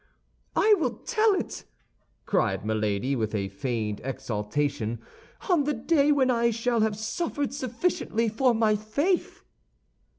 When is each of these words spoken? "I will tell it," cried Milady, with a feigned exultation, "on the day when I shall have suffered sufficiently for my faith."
"I 0.55 0.73
will 0.79 0.95
tell 1.05 1.35
it," 1.35 1.63
cried 2.25 2.65
Milady, 2.65 3.15
with 3.15 3.35
a 3.35 3.49
feigned 3.49 4.01
exultation, 4.03 4.99
"on 5.47 5.65
the 5.65 5.75
day 5.75 6.11
when 6.11 6.31
I 6.31 6.49
shall 6.49 6.79
have 6.81 6.97
suffered 6.97 7.53
sufficiently 7.53 8.27
for 8.27 8.55
my 8.55 8.75
faith." 8.75 9.43